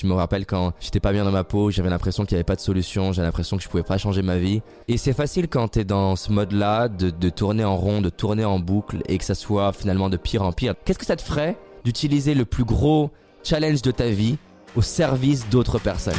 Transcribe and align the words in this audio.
Tu 0.00 0.06
me 0.06 0.14
rappelles 0.14 0.46
quand 0.46 0.72
j'étais 0.80 0.98
pas 0.98 1.12
bien 1.12 1.26
dans 1.26 1.30
ma 1.30 1.44
peau, 1.44 1.70
j'avais 1.70 1.90
l'impression 1.90 2.24
qu'il 2.24 2.32
y 2.32 2.36
avait 2.36 2.42
pas 2.42 2.56
de 2.56 2.60
solution, 2.62 3.12
j'avais 3.12 3.26
l'impression 3.28 3.58
que 3.58 3.62
je 3.62 3.68
pouvais 3.68 3.82
pas 3.82 3.98
changer 3.98 4.22
ma 4.22 4.38
vie. 4.38 4.62
Et 4.88 4.96
c'est 4.96 5.12
facile 5.12 5.46
quand 5.46 5.68
t'es 5.68 5.84
dans 5.84 6.16
ce 6.16 6.32
mode-là 6.32 6.88
de, 6.88 7.10
de 7.10 7.28
tourner 7.28 7.64
en 7.64 7.76
rond, 7.76 8.00
de 8.00 8.08
tourner 8.08 8.46
en 8.46 8.58
boucle 8.58 9.02
et 9.08 9.18
que 9.18 9.24
ça 9.24 9.34
soit 9.34 9.74
finalement 9.74 10.08
de 10.08 10.16
pire 10.16 10.40
en 10.40 10.52
pire. 10.52 10.72
Qu'est-ce 10.86 10.98
que 10.98 11.04
ça 11.04 11.16
te 11.16 11.22
ferait 11.22 11.58
d'utiliser 11.84 12.32
le 12.32 12.46
plus 12.46 12.64
gros 12.64 13.10
challenge 13.44 13.82
de 13.82 13.90
ta 13.90 14.08
vie 14.08 14.38
au 14.74 14.80
service 14.80 15.50
d'autres 15.50 15.78
personnes? 15.78 16.14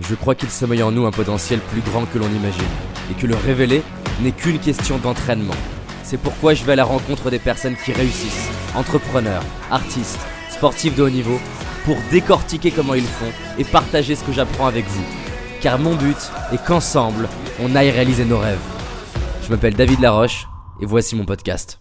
Je 0.00 0.14
crois 0.14 0.34
qu'il 0.34 0.48
sommeille 0.48 0.82
en 0.82 0.90
nous 0.90 1.04
un 1.04 1.10
potentiel 1.10 1.60
plus 1.60 1.82
grand 1.82 2.06
que 2.06 2.18
l'on 2.18 2.30
imagine 2.30 2.62
et 3.10 3.14
que 3.14 3.26
le 3.26 3.36
révéler 3.36 3.82
n'est 4.22 4.32
qu'une 4.32 4.58
question 4.58 4.96
d'entraînement. 4.96 5.52
C'est 6.02 6.18
pourquoi 6.18 6.54
je 6.54 6.64
vais 6.64 6.72
à 6.72 6.76
la 6.76 6.84
rencontre 6.84 7.28
des 7.28 7.40
personnes 7.40 7.76
qui 7.76 7.92
réussissent, 7.92 8.48
entrepreneurs, 8.74 9.44
artistes, 9.70 10.18
sportifs 10.48 10.96
de 10.96 11.02
haut 11.02 11.10
niveau, 11.10 11.38
pour 11.84 11.96
décortiquer 12.10 12.70
comment 12.70 12.94
ils 12.94 13.02
font 13.02 13.32
et 13.58 13.64
partager 13.64 14.14
ce 14.14 14.24
que 14.24 14.32
j'apprends 14.32 14.66
avec 14.66 14.86
vous. 14.86 15.04
Car 15.60 15.78
mon 15.78 15.94
but 15.94 16.16
est 16.52 16.64
qu'ensemble, 16.64 17.28
on 17.60 17.74
aille 17.76 17.90
réaliser 17.90 18.24
nos 18.24 18.38
rêves. 18.38 18.60
Je 19.42 19.50
m'appelle 19.50 19.74
David 19.74 20.00
Laroche 20.00 20.46
et 20.80 20.86
voici 20.86 21.16
mon 21.16 21.24
podcast. 21.24 21.80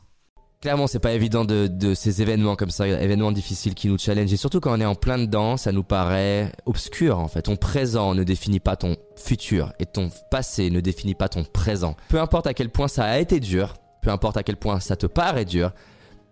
Clairement, 0.61 0.87
c'est 0.87 0.99
pas 0.99 1.13
évident 1.13 1.45
de, 1.45 1.67
de, 1.67 1.93
ces 1.93 2.21
événements 2.21 2.57
comme 2.57 2.69
ça, 2.69 2.85
événements 2.85 3.31
difficiles 3.31 3.75
qui 3.75 3.87
nous 3.87 3.97
challenge. 3.97 4.33
Et 4.33 4.35
surtout 4.35 4.59
quand 4.59 4.77
on 4.77 4.81
est 4.81 4.85
en 4.85 4.95
plein 4.95 5.17
dedans, 5.17 5.55
ça 5.55 5.71
nous 5.71 5.83
paraît 5.83 6.51
obscur 6.65 7.17
en 7.17 7.29
fait. 7.29 7.43
Ton 7.43 7.55
présent 7.55 8.13
ne 8.13 8.25
définit 8.25 8.59
pas 8.59 8.75
ton 8.75 8.97
futur 9.15 9.71
et 9.79 9.85
ton 9.85 10.09
passé 10.29 10.69
ne 10.69 10.81
définit 10.81 11.15
pas 11.15 11.29
ton 11.29 11.45
présent. 11.45 11.95
Peu 12.09 12.19
importe 12.19 12.45
à 12.45 12.53
quel 12.53 12.69
point 12.69 12.89
ça 12.89 13.05
a 13.05 13.19
été 13.19 13.39
dur, 13.39 13.75
peu 14.01 14.09
importe 14.09 14.35
à 14.35 14.43
quel 14.43 14.57
point 14.57 14.81
ça 14.81 14.97
te 14.97 15.05
paraît 15.05 15.45
dur, 15.45 15.71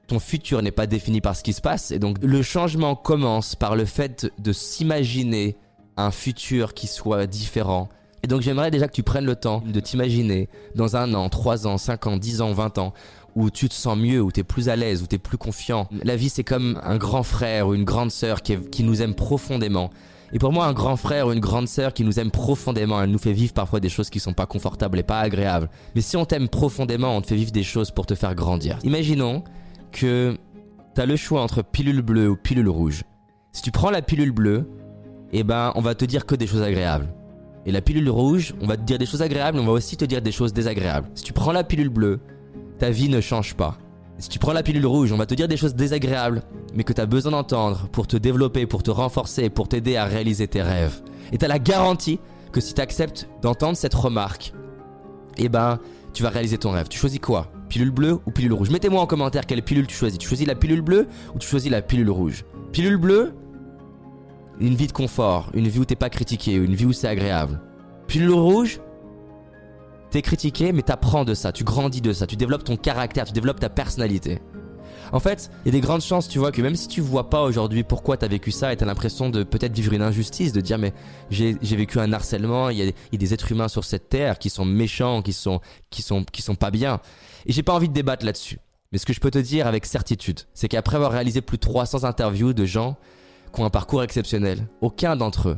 ton 0.08 0.20
futur 0.20 0.62
n'est 0.62 0.72
pas 0.72 0.88
défini 0.88 1.22
par 1.22 1.36
ce 1.36 1.44
qui 1.44 1.54
se 1.54 1.62
passe. 1.62 1.92
Et 1.92 2.00
donc 2.00 2.18
le 2.22 2.42
changement 2.42 2.96
commence 2.96 3.56
par 3.56 3.76
le 3.76 3.86
fait 3.86 4.32
de 4.40 4.54
s'imaginer 4.54 5.58
un 5.98 6.12
futur 6.12 6.74
qui 6.74 6.88
soit 6.88 7.28
différent. 7.28 7.90
Et 8.24 8.28
donc 8.28 8.42
j'aimerais 8.42 8.72
déjà 8.72 8.88
que 8.88 8.94
tu 8.94 9.04
prennes 9.04 9.26
le 9.26 9.36
temps 9.36 9.62
de 9.66 9.80
t'imaginer 9.80 10.50
dans 10.76 10.96
un 10.96 11.14
an, 11.14 11.30
trois 11.30 11.68
ans, 11.68 11.78
cinq 11.78 12.08
ans, 12.08 12.18
dix 12.18 12.42
ans, 12.42 12.52
vingt 12.54 12.78
ans, 12.78 12.94
où 13.36 13.52
tu 13.52 13.70
te 13.70 13.74
sens 13.74 13.98
mieux, 13.98 14.22
où 14.22 14.32
tu 14.32 14.40
es 14.40 14.44
plus 14.44 14.70
à 14.70 14.76
l'aise, 14.76 15.04
où 15.04 15.08
tu 15.08 15.16
es 15.16 15.20
plus 15.20 15.38
confiant. 15.38 15.88
La 16.04 16.16
vie 16.16 16.30
c'est 16.30 16.44
comme 16.44 16.80
un 16.84 16.98
grand 16.98 17.24
frère 17.24 17.68
ou 17.68 17.76
une 17.76 17.84
grande 17.84 18.12
sœur 18.12 18.42
qui, 18.42 18.58
qui 18.58 18.84
nous 18.84 19.02
aime 19.02 19.14
profondément. 19.14 19.92
Et 20.34 20.40
pour 20.40 20.52
moi, 20.52 20.66
un 20.66 20.74
grand 20.74 20.98
frère 20.98 21.28
ou 21.28 21.32
une 21.32 21.40
grande 21.40 21.70
sœur 21.70 21.94
qui 21.94 22.04
nous 22.04 22.20
aime 22.20 22.32
profondément, 22.32 23.02
elle 23.02 23.12
nous 23.12 23.18
fait 23.18 23.32
vivre 23.32 23.54
parfois 23.54 23.80
des 23.80 23.88
choses 23.88 24.10
qui 24.10 24.20
sont 24.20 24.34
pas 24.34 24.46
confortables 24.46 25.00
et 25.00 25.04
pas 25.04 25.22
agréables. 25.22 25.70
Mais 25.96 26.02
si 26.02 26.18
on 26.18 26.26
t'aime 26.26 26.50
profondément, 26.50 27.16
on 27.16 27.22
te 27.22 27.28
fait 27.28 27.36
vivre 27.36 27.54
des 27.54 27.64
choses 27.64 27.92
pour 27.92 28.06
te 28.06 28.14
faire 28.14 28.36
grandir. 28.36 28.78
Imaginons 28.84 29.44
que 29.92 30.38
t'as 30.94 31.06
le 31.06 31.16
choix 31.16 31.42
entre 31.42 31.62
pilule 31.62 32.02
bleue 32.02 32.30
ou 32.30 32.36
pilule 32.36 32.70
rouge. 32.70 33.04
Si 33.52 33.62
tu 33.62 33.72
prends 33.72 33.90
la 33.90 34.02
pilule 34.02 34.32
bleue, 34.32 34.70
eh 35.32 35.44
ben, 35.44 35.72
on 35.76 35.82
va 35.82 35.96
te 35.96 36.06
dire 36.06 36.26
que 36.26 36.36
des 36.36 36.48
choses 36.48 36.62
agréables. 36.62 37.08
Et 37.66 37.72
la 37.72 37.82
pilule 37.82 38.10
rouge, 38.10 38.54
on 38.62 38.68
va 38.68 38.78
te 38.78 38.84
dire 38.84 38.98
des 38.98 39.06
choses 39.06 39.22
agréables, 39.22 39.58
mais 39.58 39.64
on 39.64 39.68
va 39.68 39.74
aussi 39.74 39.98
te 39.98 40.06
dire 40.06 40.22
des 40.22 40.32
choses 40.32 40.54
désagréables. 40.54 41.10
Si 41.16 41.24
tu 41.24 41.34
prends 41.34 41.52
la 41.52 41.64
pilule 41.64 41.90
bleue, 41.90 42.20
ta 42.80 42.90
vie 42.90 43.10
ne 43.10 43.20
change 43.20 43.56
pas. 43.56 43.78
Si 44.20 44.30
tu 44.30 44.40
prends 44.40 44.54
la 44.54 44.64
pilule 44.64 44.86
rouge, 44.86 45.12
on 45.12 45.18
va 45.18 45.26
te 45.26 45.36
dire 45.36 45.48
des 45.48 45.58
choses 45.58 45.76
désagréables, 45.76 46.44
mais 46.74 46.84
que 46.84 46.94
tu 46.94 47.02
as 47.02 47.06
besoin 47.06 47.34
d'entendre 47.34 47.88
pour 47.92 48.08
te 48.08 48.18
développer, 48.18 48.66
pour 48.66 48.84
te 48.84 48.90
renforcer, 48.90 49.50
pour 49.50 49.68
t'aider 49.68 49.96
à 49.96 50.06
réaliser 50.06 50.48
tes 50.48 50.62
rêves. 50.62 51.02
Et 51.32 51.38
tu 51.38 51.46
as 51.46 51.48
la 51.48 51.60
garantie 51.60 52.20
que 52.52 52.62
si 52.62 52.74
tu 52.74 52.82
acceptes 52.82 53.30
d'entendre 53.42 53.78
cette 53.78 53.94
remarque, 53.94 54.54
eh 55.38 55.50
ben, 55.50 55.80
tu 56.14 56.24
vas 56.24 56.30
réaliser 56.30 56.58
ton 56.58 56.72
rêve. 56.72 56.88
Tu 56.88 56.98
choisis 56.98 57.20
quoi? 57.20 57.52
Pilule 57.70 57.92
bleue 57.92 58.20
ou 58.26 58.32
pilule 58.32 58.54
rouge 58.54 58.70
Mettez-moi 58.70 59.02
en 59.02 59.08
commentaire 59.08 59.46
quelle 59.46 59.62
pilule 59.62 59.88
tu 59.88 59.96
choisis. 59.96 60.18
Tu 60.18 60.28
choisis 60.28 60.48
la 60.48 60.56
pilule 60.56 60.82
bleue 60.82 61.08
ou 61.36 61.40
tu 61.40 61.48
choisis 61.48 61.70
la 61.70 61.82
pilule 61.82 62.10
rouge 62.10 62.46
Pilule 62.72 62.98
bleue, 62.98 63.34
une 64.60 64.76
vie 64.76 64.88
de 64.88 64.92
confort, 64.92 65.50
une 65.54 65.68
vie 65.68 65.80
où 65.80 65.86
t'es 65.86 65.96
pas 65.96 66.10
critiqué, 66.10 66.54
une 66.54 66.76
vie 66.76 66.86
où 66.86 66.94
c'est 66.94 67.08
agréable. 67.08 67.62
Pilule 68.08 68.32
rouge, 68.32 68.80
T'es 70.10 70.22
critiqué, 70.22 70.72
mais 70.72 70.84
t'apprends 70.84 71.26
de 71.26 71.34
ça, 71.34 71.52
tu 71.52 71.66
grandis 71.66 72.00
de 72.00 72.14
ça, 72.14 72.26
tu 72.26 72.38
développes 72.38 72.64
ton 72.64 72.78
caractère, 72.78 73.26
tu 73.26 73.34
développes 73.34 73.60
ta 73.60 73.70
personnalité. 73.70 74.40
En 75.12 75.20
fait, 75.20 75.50
il 75.64 75.68
y 75.68 75.70
a 75.70 75.72
des 75.72 75.82
grandes 75.82 76.02
chances, 76.02 76.28
tu 76.28 76.40
vois, 76.40 76.52
que 76.52 76.62
même 76.62 76.76
si 76.76 76.88
tu 76.88 77.02
vois 77.02 77.30
pas 77.30 77.44
aujourd'hui 77.44 77.84
pourquoi 77.84 78.18
t'as 78.18 78.28
vécu 78.28 78.52
ça 78.52 78.74
et 78.74 78.78
t'as 78.78 78.86
l'impression 78.86 79.30
de 79.30 79.44
peut-être 79.44 79.74
vivre 79.74 79.94
une 79.94 80.02
injustice, 80.02 80.52
de 80.52 80.62
dire 80.62 80.78
mais 80.78 80.94
j'ai 81.30 81.56
vécu 81.62 82.00
un 82.00 82.12
harcèlement, 82.12 82.70
il 82.70 82.78
y, 82.78 82.88
a, 82.88 83.18
des 83.18 83.34
êtres 83.34 83.52
humains 83.52 83.68
sur 83.68 83.84
cette 83.84 84.10
terre 84.10 84.40
qui 84.40 84.50
sont 84.50 84.66
méchants, 84.66 85.22
qui 85.22 85.34
sont, 85.34 85.62
qui 85.90 86.02
sont, 86.02 86.24
qui 86.24 86.42
sont 86.42 86.56
pas 86.56 86.72
bien. 86.72 87.00
Et 87.46 87.54
j'ai 87.54 87.64
pas 87.64 87.74
envie 87.74 87.90
de 87.90 87.94
débattre 87.94 88.26
là-dessus. 88.26 88.60
Mais 88.92 88.98
ce 88.98 89.06
que 89.06 89.14
je 89.14 89.20
peux 89.20 89.32
te 89.32 89.40
dire 89.40 89.68
avec 89.68 89.86
certitude, 89.86 90.42
c'est 90.54 90.68
qu'après 90.68 90.96
avoir 90.96 91.12
réalisé 91.12 91.42
plus 91.42 91.58
de 91.58 91.62
300 91.62 92.04
interviews 92.04 92.54
de 92.54 92.66
gens 92.66 92.96
qui 93.54 93.62
ont 93.62 93.66
un 93.66 93.70
parcours 93.70 94.04
exceptionnel, 94.04 94.68
aucun 94.82 95.16
d'entre 95.16 95.50
eux 95.50 95.58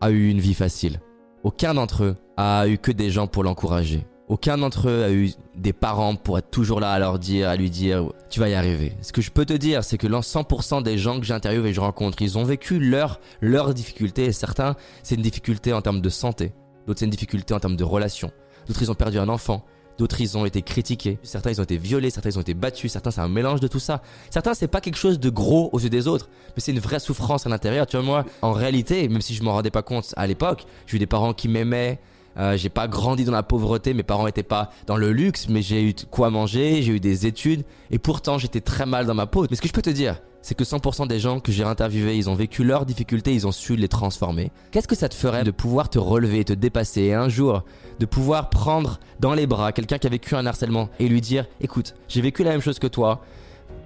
a 0.00 0.10
eu 0.10 0.30
une 0.30 0.40
vie 0.40 0.54
facile. 0.54 1.00
Aucun 1.42 1.74
d'entre 1.74 2.04
eux 2.04 2.16
a 2.36 2.66
eu 2.68 2.78
que 2.78 2.92
des 2.92 3.10
gens 3.10 3.26
pour 3.26 3.44
l'encourager. 3.44 4.06
Aucun 4.30 4.58
d'entre 4.58 4.88
eux 4.88 5.02
a 5.02 5.10
eu 5.10 5.32
des 5.56 5.72
parents 5.72 6.14
pour 6.14 6.38
être 6.38 6.52
toujours 6.52 6.78
là 6.78 6.92
à 6.92 7.00
leur 7.00 7.18
dire, 7.18 7.48
à 7.48 7.56
lui 7.56 7.68
dire, 7.68 8.12
tu 8.30 8.38
vas 8.38 8.48
y 8.48 8.54
arriver. 8.54 8.92
Ce 9.02 9.12
que 9.12 9.20
je 9.20 9.32
peux 9.32 9.44
te 9.44 9.52
dire, 9.52 9.82
c'est 9.82 9.98
que 9.98 10.06
100% 10.06 10.84
des 10.84 10.98
gens 10.98 11.18
que 11.18 11.26
j'interviewe 11.26 11.66
et 11.66 11.70
que 11.70 11.74
je 11.74 11.80
rencontre, 11.80 12.22
ils 12.22 12.38
ont 12.38 12.44
vécu 12.44 12.78
leur, 12.78 13.18
leur 13.40 13.74
difficulté. 13.74 14.26
Et 14.26 14.32
certains, 14.32 14.76
c'est 15.02 15.16
une 15.16 15.22
difficulté 15.22 15.72
en 15.72 15.82
termes 15.82 16.00
de 16.00 16.08
santé. 16.08 16.52
D'autres, 16.86 17.00
c'est 17.00 17.06
une 17.06 17.10
difficulté 17.10 17.54
en 17.54 17.58
termes 17.58 17.74
de 17.74 17.82
relation. 17.82 18.30
D'autres, 18.68 18.80
ils 18.82 18.90
ont 18.92 18.94
perdu 18.94 19.18
un 19.18 19.28
enfant. 19.28 19.64
D'autres, 19.98 20.20
ils 20.20 20.38
ont 20.38 20.46
été 20.46 20.62
critiqués. 20.62 21.18
Certains, 21.24 21.50
ils 21.50 21.60
ont 21.60 21.64
été 21.64 21.76
violés. 21.76 22.10
Certains, 22.10 22.30
ils 22.30 22.38
ont 22.38 22.42
été 22.42 22.54
battus. 22.54 22.92
Certains, 22.92 23.10
c'est 23.10 23.20
un 23.20 23.28
mélange 23.28 23.58
de 23.58 23.66
tout 23.66 23.80
ça. 23.80 24.00
Certains, 24.30 24.54
c'est 24.54 24.68
pas 24.68 24.80
quelque 24.80 24.96
chose 24.96 25.18
de 25.18 25.28
gros 25.28 25.70
aux 25.72 25.80
yeux 25.80 25.90
des 25.90 26.06
autres, 26.06 26.28
mais 26.54 26.60
c'est 26.60 26.70
une 26.70 26.78
vraie 26.78 27.00
souffrance 27.00 27.46
à 27.46 27.50
l'intérieur. 27.50 27.84
Tu 27.84 27.96
vois, 27.96 28.06
moi, 28.06 28.24
en 28.42 28.52
réalité, 28.52 29.08
même 29.08 29.22
si 29.22 29.34
je 29.34 29.42
m'en 29.42 29.54
rendais 29.54 29.72
pas 29.72 29.82
compte 29.82 30.14
à 30.16 30.28
l'époque, 30.28 30.66
j'ai 30.86 30.98
eu 30.98 30.98
des 31.00 31.08
parents 31.08 31.32
qui 31.32 31.48
m'aimaient. 31.48 31.98
Euh, 32.36 32.56
j'ai 32.56 32.68
pas 32.68 32.88
grandi 32.88 33.24
dans 33.24 33.32
la 33.32 33.42
pauvreté, 33.42 33.92
mes 33.92 34.02
parents 34.02 34.26
étaient 34.26 34.42
pas 34.42 34.70
dans 34.86 34.96
le 34.96 35.12
luxe, 35.12 35.48
mais 35.48 35.62
j'ai 35.62 35.82
eu 35.82 35.94
quoi 36.10 36.30
manger, 36.30 36.82
j'ai 36.82 36.92
eu 36.92 37.00
des 37.00 37.26
études, 37.26 37.64
et 37.90 37.98
pourtant 37.98 38.38
j'étais 38.38 38.60
très 38.60 38.86
mal 38.86 39.06
dans 39.06 39.14
ma 39.14 39.26
peau. 39.26 39.46
Mais 39.50 39.56
ce 39.56 39.60
que 39.60 39.68
je 39.68 39.72
peux 39.72 39.82
te 39.82 39.90
dire, 39.90 40.20
c'est 40.42 40.54
que 40.54 40.64
100% 40.64 41.06
des 41.06 41.18
gens 41.18 41.40
que 41.40 41.52
j'ai 41.52 41.64
interviewés, 41.64 42.16
ils 42.16 42.30
ont 42.30 42.34
vécu 42.34 42.64
leurs 42.64 42.86
difficultés, 42.86 43.34
ils 43.34 43.46
ont 43.46 43.52
su 43.52 43.76
les 43.76 43.88
transformer. 43.88 44.50
Qu'est-ce 44.70 44.88
que 44.88 44.94
ça 44.94 45.08
te 45.08 45.14
ferait 45.14 45.44
de 45.44 45.50
pouvoir 45.50 45.90
te 45.90 45.98
relever, 45.98 46.44
te 46.44 46.52
dépasser 46.52 47.02
et 47.02 47.14
un 47.14 47.28
jour 47.28 47.62
de 47.98 48.06
pouvoir 48.06 48.48
prendre 48.48 48.98
dans 49.18 49.34
les 49.34 49.46
bras 49.46 49.72
quelqu'un 49.72 49.98
qui 49.98 50.06
a 50.06 50.10
vécu 50.10 50.34
un 50.34 50.46
harcèlement 50.46 50.88
et 50.98 51.08
lui 51.08 51.20
dire 51.20 51.46
écoute, 51.60 51.94
j'ai 52.08 52.22
vécu 52.22 52.42
la 52.42 52.52
même 52.52 52.62
chose 52.62 52.78
que 52.78 52.86
toi, 52.86 53.22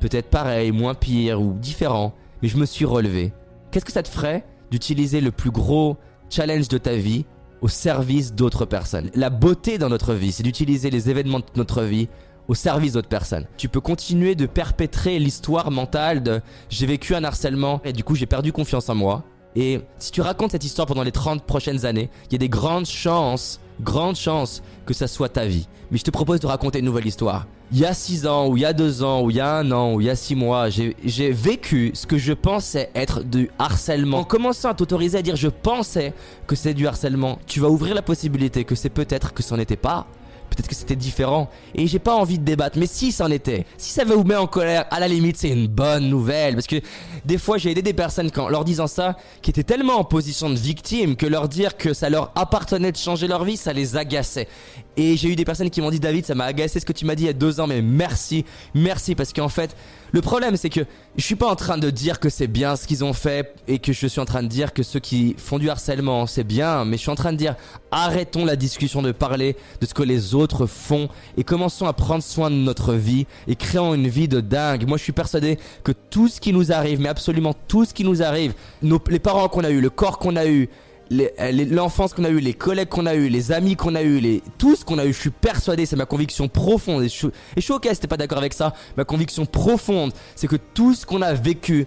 peut-être 0.00 0.30
pareil, 0.30 0.70
moins 0.70 0.94
pire 0.94 1.40
ou 1.40 1.54
différent, 1.54 2.14
mais 2.42 2.48
je 2.48 2.56
me 2.56 2.66
suis 2.66 2.84
relevé. 2.84 3.32
Qu'est-ce 3.70 3.84
que 3.84 3.92
ça 3.92 4.02
te 4.02 4.08
ferait 4.08 4.44
d'utiliser 4.70 5.20
le 5.20 5.32
plus 5.32 5.50
gros 5.50 5.96
challenge 6.30 6.68
de 6.68 6.78
ta 6.78 6.94
vie 6.94 7.24
au 7.64 7.68
service 7.68 8.34
d'autres 8.34 8.66
personnes 8.66 9.10
La 9.14 9.30
beauté 9.30 9.78
dans 9.78 9.88
notre 9.88 10.12
vie, 10.12 10.32
c'est 10.32 10.42
d'utiliser 10.42 10.90
les 10.90 11.08
événements 11.08 11.38
de 11.38 11.46
notre 11.56 11.82
vie 11.82 12.08
au 12.46 12.54
service 12.54 12.92
d'autres 12.92 13.08
personnes. 13.08 13.46
Tu 13.56 13.70
peux 13.70 13.80
continuer 13.80 14.34
de 14.34 14.44
perpétrer 14.44 15.18
l'histoire 15.18 15.70
mentale 15.70 16.22
de 16.22 16.42
j'ai 16.68 16.84
vécu 16.84 17.14
un 17.14 17.24
harcèlement 17.24 17.80
et 17.82 17.94
du 17.94 18.04
coup 18.04 18.16
j'ai 18.16 18.26
perdu 18.26 18.52
confiance 18.52 18.90
en 18.90 18.94
moi. 18.94 19.24
Et 19.56 19.80
si 19.98 20.12
tu 20.12 20.20
racontes 20.20 20.50
cette 20.50 20.64
histoire 20.64 20.86
pendant 20.86 21.04
les 21.04 21.10
30 21.10 21.44
prochaines 21.44 21.86
années, 21.86 22.10
il 22.26 22.32
y 22.32 22.34
a 22.34 22.38
des 22.38 22.50
grandes 22.50 22.84
chances, 22.84 23.60
grandes 23.80 24.16
chances 24.16 24.62
que 24.84 24.92
ça 24.92 25.06
soit 25.06 25.30
ta 25.30 25.46
vie. 25.46 25.66
Mais 25.90 25.96
je 25.96 26.04
te 26.04 26.10
propose 26.10 26.40
de 26.40 26.46
raconter 26.46 26.80
une 26.80 26.84
nouvelle 26.84 27.06
histoire. 27.06 27.46
Il 27.76 27.80
y 27.80 27.86
a 27.86 27.92
6 27.92 28.28
ans, 28.28 28.46
ou 28.46 28.56
il 28.56 28.60
y 28.60 28.64
a 28.64 28.72
2 28.72 29.02
ans, 29.02 29.22
ou 29.22 29.30
il 29.30 29.36
y 29.36 29.40
a 29.40 29.56
un 29.56 29.72
an, 29.72 29.94
ou 29.94 30.00
il 30.00 30.06
y 30.06 30.10
a 30.10 30.14
6 30.14 30.36
mois, 30.36 30.68
j'ai 30.70 31.32
vécu 31.32 31.90
ce 31.92 32.06
que 32.06 32.16
je 32.16 32.32
pensais 32.32 32.88
être 32.94 33.24
du 33.24 33.50
harcèlement. 33.58 34.18
En 34.18 34.24
commençant 34.24 34.68
à 34.68 34.74
t'autoriser 34.74 35.18
à 35.18 35.22
dire 35.22 35.34
je 35.34 35.48
pensais 35.48 36.12
que 36.46 36.54
c'est 36.54 36.72
du 36.72 36.86
harcèlement, 36.86 37.36
tu 37.48 37.58
vas 37.58 37.68
ouvrir 37.68 37.96
la 37.96 38.02
possibilité 38.02 38.62
que 38.62 38.76
c'est 38.76 38.90
peut-être 38.90 39.34
que 39.34 39.42
ce 39.42 39.56
n'était 39.56 39.74
pas 39.74 40.06
peut-être 40.54 40.68
que 40.68 40.74
c'était 40.74 40.96
différent. 40.96 41.50
Et 41.74 41.86
j'ai 41.86 41.98
pas 41.98 42.14
envie 42.14 42.38
de 42.38 42.44
débattre, 42.44 42.78
mais 42.78 42.86
si 42.86 43.12
ça 43.12 43.24
en 43.24 43.30
était, 43.30 43.66
si 43.76 43.90
ça 43.90 44.04
vous 44.04 44.24
met 44.24 44.36
en 44.36 44.46
colère, 44.46 44.86
à 44.90 45.00
la 45.00 45.08
limite 45.08 45.36
c'est 45.36 45.50
une 45.50 45.66
bonne 45.66 46.08
nouvelle. 46.08 46.54
Parce 46.54 46.66
que 46.66 46.80
des 47.24 47.38
fois 47.38 47.58
j'ai 47.58 47.70
aidé 47.70 47.82
des 47.82 47.92
personnes 47.92 48.30
quand 48.30 48.48
leur 48.48 48.64
disant 48.64 48.86
ça, 48.86 49.16
qui 49.42 49.50
étaient 49.50 49.62
tellement 49.62 49.98
en 49.98 50.04
position 50.04 50.50
de 50.50 50.56
victime 50.56 51.16
que 51.16 51.26
leur 51.26 51.48
dire 51.48 51.76
que 51.76 51.92
ça 51.94 52.10
leur 52.10 52.32
appartenait 52.34 52.92
de 52.92 52.96
changer 52.96 53.26
leur 53.26 53.44
vie, 53.44 53.56
ça 53.56 53.72
les 53.72 53.96
agaçait. 53.96 54.48
Et 54.96 55.16
j'ai 55.16 55.28
eu 55.28 55.36
des 55.36 55.44
personnes 55.44 55.70
qui 55.70 55.80
m'ont 55.80 55.90
dit 55.90 56.00
David, 56.00 56.24
ça 56.24 56.34
m'a 56.34 56.44
agacé 56.44 56.78
ce 56.78 56.86
que 56.86 56.92
tu 56.92 57.04
m'as 57.04 57.14
dit 57.14 57.24
il 57.24 57.26
y 57.26 57.30
a 57.30 57.32
deux 57.32 57.60
ans, 57.60 57.66
mais 57.66 57.82
merci, 57.82 58.44
merci 58.74 59.14
parce 59.14 59.32
qu'en 59.32 59.48
fait, 59.48 59.74
le 60.12 60.20
problème 60.20 60.56
c'est 60.56 60.70
que 60.70 60.80
je 61.16 61.22
suis 61.22 61.34
pas 61.34 61.50
en 61.50 61.56
train 61.56 61.78
de 61.78 61.90
dire 61.90 62.20
que 62.20 62.28
c'est 62.28 62.46
bien 62.46 62.76
ce 62.76 62.86
qu'ils 62.86 63.02
ont 63.04 63.12
fait 63.12 63.54
et 63.66 63.78
que 63.80 63.92
je 63.92 64.06
suis 64.06 64.20
en 64.20 64.24
train 64.24 64.42
de 64.42 64.48
dire 64.48 64.72
que 64.72 64.82
ceux 64.82 65.00
qui 65.00 65.34
font 65.38 65.58
du 65.58 65.68
harcèlement 65.68 66.26
c'est 66.26 66.44
bien, 66.44 66.84
mais 66.84 66.96
je 66.96 67.02
suis 67.02 67.10
en 67.10 67.16
train 67.16 67.32
de 67.32 67.38
dire 67.38 67.56
arrêtons 67.90 68.44
la 68.44 68.56
discussion 68.56 69.02
de 69.02 69.12
parler 69.12 69.56
de 69.80 69.86
ce 69.86 69.94
que 69.94 70.02
les 70.02 70.34
autres 70.34 70.43
font 70.66 71.08
et 71.36 71.44
commençons 71.44 71.86
à 71.86 71.92
prendre 71.92 72.22
soin 72.22 72.50
de 72.50 72.56
notre 72.56 72.94
vie 72.94 73.26
et 73.46 73.56
créons 73.56 73.94
une 73.94 74.08
vie 74.08 74.28
de 74.28 74.40
dingue. 74.40 74.86
Moi 74.88 74.98
je 74.98 75.02
suis 75.02 75.12
persuadé 75.12 75.58
que 75.82 75.92
tout 75.92 76.28
ce 76.28 76.40
qui 76.40 76.52
nous 76.52 76.72
arrive, 76.72 77.00
mais 77.00 77.08
absolument 77.08 77.54
tout 77.68 77.84
ce 77.84 77.94
qui 77.94 78.04
nous 78.04 78.22
arrive, 78.22 78.54
nos, 78.82 79.00
les 79.08 79.18
parents 79.18 79.48
qu'on 79.48 79.64
a 79.64 79.70
eu, 79.70 79.80
le 79.80 79.90
corps 79.90 80.18
qu'on 80.18 80.36
a 80.36 80.46
eu, 80.46 80.68
l'enfance 81.10 82.14
qu'on 82.14 82.24
a 82.24 82.30
eue, 82.30 82.40
les 82.40 82.54
collègues 82.54 82.88
qu'on 82.88 83.06
a 83.06 83.14
eu, 83.14 83.28
les 83.28 83.52
amis 83.52 83.76
qu'on 83.76 83.94
a 83.94 84.02
eu, 84.02 84.18
les, 84.18 84.42
tout 84.58 84.76
ce 84.76 84.84
qu'on 84.84 84.98
a 84.98 85.04
eu, 85.04 85.12
je 85.12 85.20
suis 85.20 85.30
persuadé, 85.30 85.86
c'est 85.86 85.96
ma 85.96 86.06
conviction 86.06 86.48
profonde. 86.48 87.02
Et 87.02 87.08
je, 87.08 87.30
suis 87.58 87.72
ok 87.72 87.88
si 87.92 88.00
t'es 88.00 88.06
pas 88.06 88.16
d'accord 88.16 88.38
avec 88.38 88.54
ça. 88.54 88.74
Ma 88.96 89.04
conviction 89.04 89.46
profonde, 89.46 90.12
c'est 90.34 90.46
que 90.46 90.56
tout 90.56 90.94
ce 90.94 91.06
qu'on 91.06 91.22
a 91.22 91.32
vécu 91.34 91.86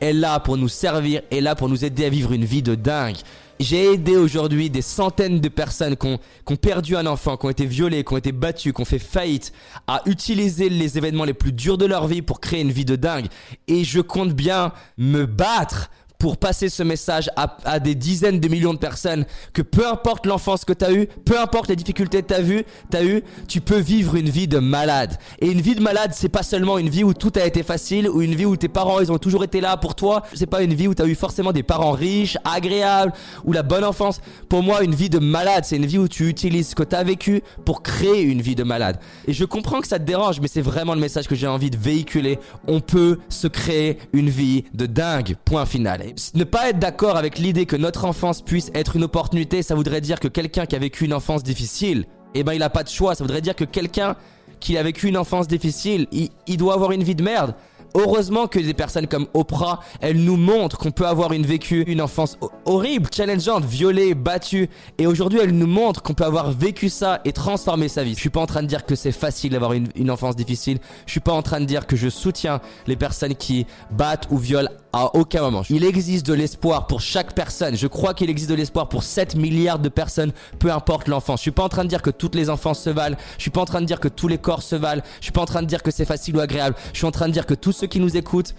est 0.00 0.12
là 0.12 0.38
pour 0.40 0.56
nous 0.56 0.68
servir, 0.68 1.22
est 1.30 1.40
là 1.40 1.54
pour 1.54 1.68
nous 1.68 1.84
aider 1.84 2.04
à 2.04 2.08
vivre 2.08 2.32
une 2.32 2.44
vie 2.44 2.62
de 2.62 2.74
dingue. 2.74 3.16
J'ai 3.60 3.92
aidé 3.92 4.16
aujourd'hui 4.16 4.70
des 4.70 4.82
centaines 4.82 5.40
de 5.40 5.48
personnes 5.48 5.96
qui 5.96 6.06
ont, 6.06 6.56
perdu 6.56 6.96
un 6.96 7.06
enfant, 7.06 7.36
qui 7.36 7.46
ont 7.46 7.50
été 7.50 7.66
violées, 7.66 8.04
qui 8.04 8.12
ont 8.12 8.16
été 8.16 8.30
battues, 8.30 8.72
qui 8.72 8.80
ont 8.80 8.84
fait 8.84 9.00
faillite, 9.00 9.52
à 9.88 10.02
utiliser 10.06 10.68
les 10.68 10.96
événements 10.96 11.24
les 11.24 11.34
plus 11.34 11.52
durs 11.52 11.76
de 11.76 11.84
leur 11.84 12.06
vie 12.06 12.22
pour 12.22 12.40
créer 12.40 12.60
une 12.60 12.70
vie 12.70 12.84
de 12.84 12.94
dingue. 12.94 13.26
Et 13.66 13.82
je 13.82 14.00
compte 14.00 14.32
bien 14.32 14.72
me 14.96 15.26
battre 15.26 15.90
pour 16.18 16.36
passer 16.36 16.68
ce 16.68 16.82
message 16.82 17.30
à, 17.36 17.78
des 17.78 17.94
dizaines 17.94 18.40
de 18.40 18.48
millions 18.48 18.74
de 18.74 18.78
personnes 18.78 19.24
que 19.52 19.62
peu 19.62 19.86
importe 19.86 20.26
l'enfance 20.26 20.64
que 20.64 20.72
tu 20.72 20.84
as 20.84 20.92
eue, 20.92 21.06
peu 21.24 21.38
importe 21.38 21.68
les 21.68 21.76
difficultés 21.76 22.22
que 22.22 22.28
tu 22.28 22.34
as 22.34 22.42
vu, 22.42 22.64
as 22.92 23.04
eu, 23.04 23.22
tu 23.46 23.60
peux 23.60 23.78
vivre 23.78 24.16
une 24.16 24.28
vie 24.28 24.48
de 24.48 24.58
malade. 24.58 25.16
Et 25.38 25.50
une 25.50 25.60
vie 25.60 25.76
de 25.76 25.80
malade, 25.80 26.10
c'est 26.14 26.28
pas 26.28 26.42
seulement 26.42 26.78
une 26.78 26.88
vie 26.88 27.04
où 27.04 27.14
tout 27.14 27.32
a 27.36 27.44
été 27.44 27.62
facile 27.62 28.08
ou 28.08 28.20
une 28.20 28.34
vie 28.34 28.46
où 28.46 28.56
tes 28.56 28.68
parents 28.68 29.00
ils 29.00 29.12
ont 29.12 29.18
toujours 29.18 29.44
été 29.44 29.60
là 29.60 29.76
pour 29.76 29.94
toi, 29.94 30.24
c'est 30.34 30.46
pas 30.46 30.62
une 30.62 30.74
vie 30.74 30.88
où 30.88 30.94
tu 30.94 31.02
as 31.02 31.06
eu 31.06 31.14
forcément 31.14 31.52
des 31.52 31.62
parents 31.62 31.92
riches, 31.92 32.36
agréables 32.44 33.12
ou 33.44 33.52
la 33.52 33.62
bonne 33.62 33.84
enfance. 33.84 34.20
Pour 34.48 34.64
moi, 34.64 34.82
une 34.82 34.94
vie 34.94 35.10
de 35.10 35.20
malade, 35.20 35.64
c'est 35.64 35.76
une 35.76 35.86
vie 35.86 35.98
où 35.98 36.08
tu 36.08 36.28
utilises 36.28 36.70
ce 36.70 36.74
que 36.74 36.82
tu 36.82 36.96
as 36.96 37.04
vécu 37.04 37.42
pour 37.64 37.82
créer 37.82 38.22
une 38.22 38.42
vie 38.42 38.56
de 38.56 38.64
malade. 38.64 38.98
Et 39.28 39.32
je 39.32 39.44
comprends 39.44 39.80
que 39.80 39.86
ça 39.86 40.00
te 40.00 40.04
dérange, 40.04 40.40
mais 40.40 40.48
c'est 40.48 40.62
vraiment 40.62 40.94
le 40.94 41.00
message 41.00 41.28
que 41.28 41.36
j'ai 41.36 41.46
envie 41.46 41.70
de 41.70 41.76
véhiculer. 41.76 42.40
On 42.66 42.80
peut 42.80 43.18
se 43.28 43.46
créer 43.46 43.98
une 44.12 44.30
vie 44.30 44.64
de 44.74 44.86
dingue. 44.86 45.36
Point 45.44 45.66
final 45.66 46.07
ne 46.34 46.44
pas 46.44 46.70
être 46.70 46.78
d'accord 46.78 47.16
avec 47.16 47.38
l'idée 47.38 47.66
que 47.66 47.76
notre 47.76 48.04
enfance 48.04 48.42
puisse 48.42 48.70
être 48.74 48.96
une 48.96 49.04
opportunité, 49.04 49.62
ça 49.62 49.74
voudrait 49.74 50.00
dire 50.00 50.20
que 50.20 50.28
quelqu'un 50.28 50.66
qui 50.66 50.76
a 50.76 50.78
vécu 50.78 51.04
une 51.04 51.14
enfance 51.14 51.42
difficile, 51.42 52.04
eh 52.34 52.42
ben 52.42 52.52
il 52.52 52.62
a 52.62 52.70
pas 52.70 52.82
de 52.82 52.88
choix. 52.88 53.14
Ça 53.14 53.24
voudrait 53.24 53.40
dire 53.40 53.56
que 53.56 53.64
quelqu'un 53.64 54.16
qui 54.60 54.76
a 54.76 54.82
vécu 54.82 55.08
une 55.08 55.16
enfance 55.16 55.48
difficile, 55.48 56.06
il 56.12 56.56
doit 56.56 56.74
avoir 56.74 56.92
une 56.92 57.02
vie 57.02 57.14
de 57.14 57.22
merde. 57.22 57.54
Heureusement 57.94 58.46
que 58.46 58.58
des 58.58 58.74
personnes 58.74 59.06
comme 59.06 59.26
Oprah, 59.34 59.80
elles 60.00 60.22
nous 60.22 60.36
montrent 60.36 60.78
qu'on 60.78 60.90
peut 60.90 61.06
avoir 61.06 61.32
une 61.32 61.46
vécu, 61.46 61.82
une 61.86 62.02
enfance 62.02 62.38
horrible, 62.64 63.08
challengeante, 63.14 63.64
violée, 63.64 64.14
battue. 64.14 64.68
Et 64.98 65.06
aujourd'hui, 65.06 65.40
elles 65.42 65.56
nous 65.56 65.66
montrent 65.66 66.02
qu'on 66.02 66.14
peut 66.14 66.24
avoir 66.24 66.50
vécu 66.50 66.88
ça 66.88 67.20
et 67.24 67.32
transformer 67.32 67.88
sa 67.88 68.04
vie. 68.04 68.14
Je 68.14 68.20
suis 68.20 68.30
pas 68.30 68.40
en 68.40 68.46
train 68.46 68.62
de 68.62 68.66
dire 68.66 68.84
que 68.84 68.94
c'est 68.94 69.12
facile 69.12 69.52
d'avoir 69.52 69.72
une, 69.72 69.88
une, 69.96 70.10
enfance 70.10 70.36
difficile. 70.36 70.78
Je 71.06 71.12
suis 71.12 71.20
pas 71.20 71.32
en 71.32 71.42
train 71.42 71.60
de 71.60 71.64
dire 71.64 71.86
que 71.86 71.96
je 71.96 72.08
soutiens 72.08 72.60
les 72.86 72.96
personnes 72.96 73.34
qui 73.34 73.66
battent 73.90 74.28
ou 74.30 74.38
violent 74.38 74.70
à 74.92 75.14
aucun 75.14 75.42
moment. 75.42 75.62
Il 75.68 75.84
existe 75.84 76.26
de 76.26 76.34
l'espoir 76.34 76.86
pour 76.86 77.00
chaque 77.00 77.34
personne. 77.34 77.76
Je 77.76 77.86
crois 77.86 78.14
qu'il 78.14 78.30
existe 78.30 78.50
de 78.50 78.54
l'espoir 78.54 78.88
pour 78.88 79.02
7 79.02 79.36
milliards 79.36 79.78
de 79.78 79.88
personnes, 79.88 80.32
peu 80.58 80.72
importe 80.72 81.08
l'enfant. 81.08 81.36
Je 81.36 81.42
suis 81.42 81.50
pas 81.50 81.62
en 81.62 81.68
train 81.68 81.84
de 81.84 81.88
dire 81.88 82.02
que 82.02 82.10
toutes 82.10 82.34
les 82.34 82.50
enfants 82.50 82.74
se 82.74 82.90
valent. 82.90 83.16
Je 83.36 83.42
suis 83.42 83.50
pas 83.50 83.60
en 83.60 83.66
train 83.66 83.80
de 83.80 83.86
dire 83.86 84.00
que 84.00 84.08
tous 84.08 84.28
les 84.28 84.38
corps 84.38 84.62
se 84.62 84.76
valent. 84.76 85.02
Je 85.20 85.24
suis 85.24 85.32
pas 85.32 85.42
en 85.42 85.46
train 85.46 85.62
de 85.62 85.66
dire 85.66 85.82
que 85.82 85.90
c'est 85.90 86.04
facile 86.04 86.36
ou 86.36 86.40
agréable. 86.40 86.76
Je 86.92 86.98
suis 86.98 87.06
en 87.06 87.10
train 87.10 87.28
de 87.28 87.32
dire 87.32 87.46
que 87.46 87.54
tous 87.54 87.72
ceux 87.78 87.86
qui 87.86 88.00
nous 88.00 88.16
écoutent, 88.16 88.54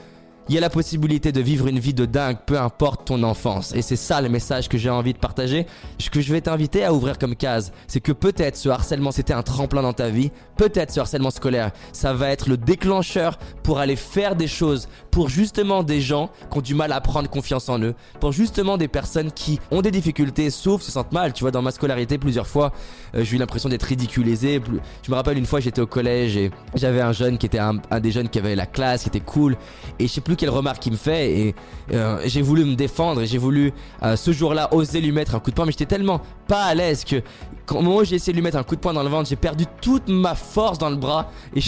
il 0.49 0.55
y 0.55 0.57
a 0.57 0.61
la 0.61 0.71
possibilité 0.71 1.31
de 1.31 1.41
vivre 1.41 1.67
une 1.67 1.77
vie 1.77 1.93
de 1.93 2.05
dingue, 2.05 2.37
peu 2.43 2.59
importe 2.59 3.05
ton 3.05 3.21
enfance. 3.21 3.71
Et 3.75 3.83
c'est 3.83 3.95
ça 3.95 4.19
le 4.19 4.29
message 4.29 4.67
que 4.67 4.79
j'ai 4.79 4.89
envie 4.89 5.13
de 5.13 5.19
partager. 5.19 5.67
Ce 5.99 6.09
que 6.09 6.21
je 6.21 6.33
vais 6.33 6.41
t'inviter 6.41 6.83
à 6.83 6.91
ouvrir 6.91 7.19
comme 7.19 7.35
case, 7.35 7.71
c'est 7.85 7.99
que 7.99 8.11
peut-être 8.11 8.57
ce 8.57 8.67
harcèlement 8.67 9.11
c'était 9.11 9.33
un 9.33 9.43
tremplin 9.43 9.83
dans 9.83 9.93
ta 9.93 10.09
vie, 10.09 10.31
peut-être 10.57 10.91
ce 10.91 11.01
harcèlement 11.01 11.29
scolaire, 11.29 11.71
ça 11.93 12.13
va 12.13 12.29
être 12.29 12.49
le 12.49 12.57
déclencheur 12.57 13.37
pour 13.61 13.77
aller 13.77 13.95
faire 13.95 14.35
des 14.35 14.47
choses 14.47 14.87
pour 15.11 15.29
justement 15.29 15.83
des 15.83 16.01
gens 16.01 16.29
qui 16.51 16.57
ont 16.57 16.61
du 16.61 16.75
mal 16.75 16.91
à 16.91 17.01
prendre 17.01 17.29
confiance 17.29 17.69
en 17.69 17.79
eux, 17.81 17.93
pour 18.19 18.31
justement 18.31 18.77
des 18.77 18.87
personnes 18.87 19.31
qui 19.31 19.59
ont 19.71 19.81
des 19.81 19.91
difficultés, 19.91 20.49
sauf 20.49 20.81
se 20.81 20.91
sentent 20.91 21.11
mal. 21.11 21.33
Tu 21.33 21.43
vois, 21.43 21.51
dans 21.51 21.61
ma 21.61 21.71
scolarité, 21.71 22.17
plusieurs 22.17 22.47
fois, 22.47 22.71
euh, 23.15 23.23
j'ai 23.23 23.35
eu 23.35 23.39
l'impression 23.39 23.69
d'être 23.69 23.83
ridiculisé. 23.83 24.61
Je 25.03 25.11
me 25.11 25.15
rappelle 25.15 25.37
une 25.37 25.45
fois, 25.45 25.59
j'étais 25.59 25.81
au 25.81 25.87
collège 25.87 26.37
et 26.37 26.51
j'avais 26.75 27.01
un 27.01 27.11
jeune 27.11 27.37
qui 27.37 27.45
était 27.45 27.59
un, 27.59 27.75
des 27.99 28.11
jeunes 28.11 28.29
qui 28.29 28.39
avait 28.39 28.55
la 28.55 28.65
classe, 28.65 29.03
qui 29.03 29.09
était 29.09 29.19
cool, 29.19 29.57
et 29.99 30.07
je 30.07 30.13
sais 30.13 30.21
plus 30.21 30.35
quelle 30.39 30.49
remarque 30.49 30.85
il 30.85 30.93
me 30.93 30.97
fait, 30.97 31.31
et 31.31 31.55
euh, 31.91 32.21
j'ai 32.25 32.41
voulu 32.41 32.63
me 32.63 32.75
défendre, 32.75 33.21
et 33.21 33.27
j'ai 33.27 33.37
voulu 33.37 33.73
euh, 34.03 34.15
ce 34.15 34.31
jour-là 34.31 34.73
oser 34.73 35.01
lui 35.01 35.11
mettre 35.11 35.35
un 35.35 35.39
coup 35.39 35.51
de 35.51 35.55
poing, 35.55 35.65
mais 35.65 35.73
j'étais 35.73 35.85
tellement 35.85 36.21
pas 36.47 36.63
à 36.63 36.73
l'aise 36.73 37.03
que 37.03 37.21
quand 37.69 37.83
moi 37.83 38.03
j'ai 38.03 38.15
essayé 38.15 38.33
de 38.33 38.37
lui 38.37 38.43
mettre 38.43 38.57
un 38.57 38.63
coup 38.63 38.75
de 38.75 38.81
poing 38.81 38.93
dans 38.93 39.03
le 39.03 39.09
ventre, 39.09 39.29
j'ai 39.29 39.35
perdu 39.35 39.65
toute 39.79 40.07
ma 40.07 40.33
force 40.33 40.79
dans 40.79 40.89
le 40.89 40.95
bras 40.95 41.29
et 41.55 41.61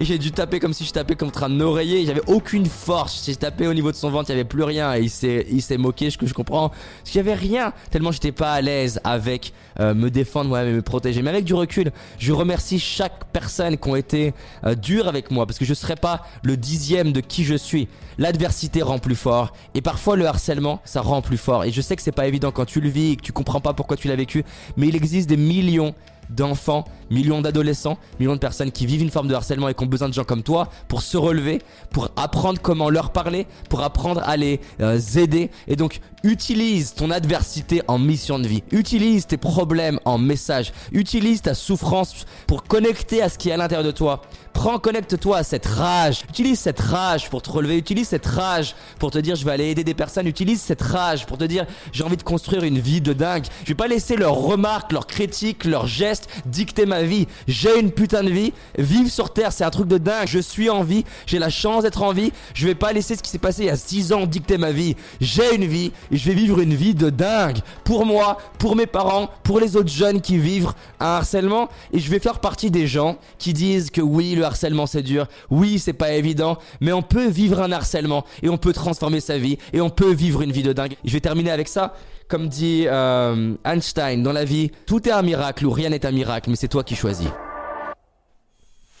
j'ai 0.00 0.18
dû 0.18 0.30
taper 0.30 0.60
comme 0.60 0.74
si 0.74 0.84
je 0.84 0.92
tapais 0.92 1.14
contre 1.14 1.44
un 1.44 1.60
oreiller. 1.60 2.04
J'avais 2.04 2.22
aucune 2.26 2.66
force. 2.66 3.24
J'ai 3.24 3.36
tapé 3.36 3.66
au 3.66 3.72
niveau 3.72 3.90
de 3.90 3.96
son 3.96 4.10
ventre, 4.10 4.28
il 4.28 4.34
n'y 4.34 4.40
avait 4.40 4.48
plus 4.48 4.64
rien 4.64 4.94
et 4.94 5.00
il 5.00 5.08
s'est 5.08 5.46
il 5.50 5.62
s'est 5.62 5.78
moqué, 5.78 6.10
ce 6.10 6.18
que 6.18 6.26
je 6.26 6.34
comprends. 6.34 6.68
Parce 6.68 7.04
qu'il 7.04 7.16
y 7.16 7.20
avait 7.20 7.34
rien 7.34 7.72
tellement 7.90 8.12
j'étais 8.12 8.32
pas 8.32 8.52
à 8.52 8.60
l'aise 8.60 9.00
avec 9.02 9.54
euh, 9.80 9.94
me 9.94 10.10
défendre 10.10 10.50
moi-même 10.50 10.74
et 10.74 10.76
me 10.76 10.82
protéger. 10.82 11.22
Mais 11.22 11.30
avec 11.30 11.44
du 11.44 11.54
recul, 11.54 11.90
je 12.18 12.32
remercie 12.32 12.78
chaque 12.78 13.25
personne 13.36 13.76
qui 13.76 13.88
ont 13.90 13.96
été 13.96 14.32
euh, 14.64 14.74
dures 14.74 15.08
avec 15.08 15.30
moi 15.30 15.44
parce 15.44 15.58
que 15.58 15.66
je 15.66 15.74
serais 15.74 15.94
pas 15.94 16.24
le 16.42 16.56
dixième 16.56 17.12
de 17.12 17.20
qui 17.20 17.44
je 17.44 17.54
suis. 17.54 17.86
L'adversité 18.16 18.80
rend 18.80 18.98
plus 18.98 19.14
fort 19.14 19.52
et 19.74 19.82
parfois 19.82 20.16
le 20.16 20.26
harcèlement 20.26 20.80
ça 20.86 21.02
rend 21.02 21.20
plus 21.20 21.36
fort. 21.36 21.64
Et 21.64 21.70
je 21.70 21.82
sais 21.82 21.96
que 21.96 22.02
c'est 22.02 22.12
pas 22.12 22.26
évident 22.26 22.50
quand 22.50 22.64
tu 22.64 22.80
le 22.80 22.88
vis 22.88 23.12
et 23.12 23.16
que 23.16 23.20
tu 23.20 23.32
comprends 23.32 23.60
pas 23.60 23.74
pourquoi 23.74 23.98
tu 23.98 24.08
l'as 24.08 24.16
vécu, 24.16 24.42
mais 24.78 24.88
il 24.88 24.96
existe 24.96 25.28
des 25.28 25.36
millions 25.36 25.94
d'enfants, 26.30 26.84
millions 27.10 27.40
d'adolescents, 27.40 27.98
millions 28.20 28.34
de 28.34 28.40
personnes 28.40 28.72
qui 28.72 28.86
vivent 28.86 29.02
une 29.02 29.10
forme 29.10 29.28
de 29.28 29.34
harcèlement 29.34 29.68
et 29.68 29.74
qui 29.74 29.82
ont 29.82 29.86
besoin 29.86 30.08
de 30.08 30.14
gens 30.14 30.24
comme 30.24 30.42
toi 30.42 30.68
pour 30.88 31.02
se 31.02 31.16
relever, 31.16 31.60
pour 31.90 32.10
apprendre 32.16 32.60
comment 32.60 32.90
leur 32.90 33.10
parler, 33.10 33.46
pour 33.68 33.82
apprendre 33.82 34.22
à 34.24 34.36
les 34.36 34.60
euh, 34.80 34.98
aider. 35.16 35.50
Et 35.68 35.76
donc, 35.76 36.00
utilise 36.24 36.94
ton 36.94 37.10
adversité 37.10 37.82
en 37.88 37.98
mission 37.98 38.38
de 38.38 38.48
vie. 38.48 38.62
Utilise 38.72 39.26
tes 39.26 39.36
problèmes 39.36 40.00
en 40.04 40.18
message. 40.18 40.72
Utilise 40.92 41.42
ta 41.42 41.54
souffrance 41.54 42.26
pour 42.46 42.64
connecter 42.64 43.22
à 43.22 43.28
ce 43.28 43.38
qui 43.38 43.48
est 43.48 43.52
à 43.52 43.56
l'intérieur 43.56 43.86
de 43.86 43.92
toi. 43.92 44.22
Prends, 44.56 44.78
connecte-toi 44.78 45.36
à 45.36 45.42
cette 45.42 45.66
rage. 45.66 46.22
Utilise 46.30 46.58
cette 46.58 46.80
rage 46.80 47.28
pour 47.28 47.42
te 47.42 47.50
relever. 47.50 47.76
Utilise 47.76 48.08
cette 48.08 48.24
rage 48.24 48.74
pour 48.98 49.10
te 49.10 49.18
dire 49.18 49.36
je 49.36 49.44
vais 49.44 49.52
aller 49.52 49.66
aider 49.66 49.84
des 49.84 49.92
personnes. 49.92 50.26
Utilise 50.26 50.62
cette 50.62 50.80
rage 50.80 51.26
pour 51.26 51.36
te 51.36 51.44
dire 51.44 51.66
j'ai 51.92 52.02
envie 52.04 52.16
de 52.16 52.22
construire 52.22 52.64
une 52.64 52.78
vie 52.78 53.02
de 53.02 53.12
dingue. 53.12 53.44
Je 53.64 53.68
vais 53.68 53.74
pas 53.74 53.86
laisser 53.86 54.16
leurs 54.16 54.34
remarques, 54.34 54.92
leurs 54.92 55.06
critiques, 55.06 55.66
leurs 55.66 55.86
gestes 55.86 56.30
dicter 56.46 56.86
ma 56.86 57.02
vie. 57.02 57.28
J'ai 57.46 57.78
une 57.78 57.90
putain 57.90 58.22
de 58.22 58.30
vie. 58.30 58.54
Vivre 58.78 59.10
sur 59.10 59.30
Terre, 59.30 59.52
c'est 59.52 59.62
un 59.62 59.68
truc 59.68 59.88
de 59.88 59.98
dingue. 59.98 60.26
Je 60.26 60.38
suis 60.38 60.70
en 60.70 60.82
vie. 60.82 61.04
J'ai 61.26 61.38
la 61.38 61.50
chance 61.50 61.82
d'être 61.82 62.02
en 62.02 62.14
vie. 62.14 62.32
Je 62.54 62.66
vais 62.66 62.74
pas 62.74 62.94
laisser 62.94 63.14
ce 63.14 63.22
qui 63.22 63.28
s'est 63.28 63.36
passé 63.36 63.64
il 63.64 63.66
y 63.66 63.70
a 63.70 63.76
6 63.76 64.14
ans 64.14 64.24
dicter 64.24 64.56
ma 64.56 64.70
vie. 64.70 64.96
J'ai 65.20 65.54
une 65.54 65.66
vie 65.66 65.92
et 66.10 66.16
je 66.16 66.30
vais 66.30 66.34
vivre 66.34 66.60
une 66.60 66.74
vie 66.74 66.94
de 66.94 67.10
dingue. 67.10 67.58
Pour 67.84 68.06
moi, 68.06 68.38
pour 68.58 68.74
mes 68.74 68.86
parents, 68.86 69.28
pour 69.42 69.60
les 69.60 69.76
autres 69.76 69.92
jeunes 69.92 70.22
qui 70.22 70.38
vivent 70.38 70.72
un 70.98 71.16
harcèlement. 71.18 71.68
Et 71.92 71.98
je 71.98 72.10
vais 72.10 72.20
faire 72.20 72.40
partie 72.40 72.70
des 72.70 72.86
gens 72.86 73.18
qui 73.38 73.52
disent 73.52 73.90
que 73.90 74.00
oui, 74.00 74.34
le 74.34 74.45
harcèlement 74.46 74.86
c'est 74.86 75.02
dur, 75.02 75.26
oui 75.50 75.78
c'est 75.78 75.92
pas 75.92 76.12
évident, 76.12 76.58
mais 76.80 76.92
on 76.92 77.02
peut 77.02 77.28
vivre 77.28 77.60
un 77.60 77.72
harcèlement 77.72 78.24
et 78.42 78.48
on 78.48 78.56
peut 78.56 78.72
transformer 78.72 79.20
sa 79.20 79.38
vie 79.38 79.58
et 79.72 79.80
on 79.80 79.90
peut 79.90 80.12
vivre 80.12 80.42
une 80.42 80.52
vie 80.52 80.62
de 80.62 80.72
dingue. 80.72 80.96
Je 81.04 81.12
vais 81.12 81.20
terminer 81.20 81.50
avec 81.50 81.68
ça. 81.68 81.94
Comme 82.28 82.48
dit 82.48 82.86
euh, 82.86 83.54
Einstein, 83.64 84.22
dans 84.22 84.32
la 84.32 84.44
vie, 84.44 84.72
tout 84.86 85.08
est 85.08 85.12
un 85.12 85.22
miracle 85.22 85.64
ou 85.64 85.70
rien 85.70 85.90
n'est 85.90 86.04
un 86.04 86.10
miracle, 86.10 86.50
mais 86.50 86.56
c'est 86.56 86.66
toi 86.66 86.82
qui 86.82 86.96
choisis. 86.96 87.28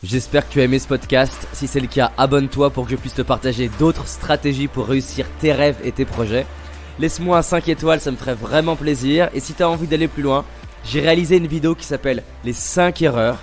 J'espère 0.04 0.46
que 0.46 0.52
tu 0.52 0.60
as 0.60 0.64
aimé 0.64 0.78
ce 0.78 0.86
podcast. 0.86 1.48
Si 1.52 1.66
c'est 1.66 1.80
le 1.80 1.88
cas, 1.88 2.12
abonne-toi 2.18 2.70
pour 2.70 2.84
que 2.84 2.92
je 2.92 2.96
puisse 2.96 3.14
te 3.14 3.22
partager 3.22 3.68
d'autres 3.78 4.06
stratégies 4.06 4.68
pour 4.68 4.86
réussir 4.86 5.26
tes 5.40 5.52
rêves 5.52 5.78
et 5.82 5.90
tes 5.90 6.04
projets. 6.04 6.46
Laisse-moi 6.98 7.38
un 7.38 7.42
5 7.42 7.68
étoiles, 7.68 8.00
ça 8.00 8.10
me 8.10 8.16
ferait 8.16 8.34
vraiment 8.34 8.76
plaisir. 8.76 9.28
Et 9.34 9.40
si 9.40 9.54
tu 9.54 9.62
as 9.62 9.68
envie 9.68 9.86
d'aller 9.86 10.06
plus 10.06 10.22
loin, 10.22 10.44
j'ai 10.84 11.00
réalisé 11.00 11.38
une 11.38 11.46
vidéo 11.46 11.74
qui 11.74 11.84
s'appelle 11.84 12.22
Les 12.44 12.52
5 12.52 13.02
erreurs 13.02 13.42